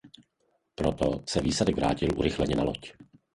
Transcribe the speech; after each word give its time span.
Proto 0.75 1.23
se 1.27 1.41
výsadek 1.41 1.75
vrátil 1.75 2.09
urychleně 2.17 2.55
na 2.55 2.63
loď. 2.63 2.93